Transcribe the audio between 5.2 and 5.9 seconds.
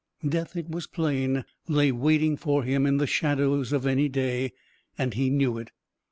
knew it.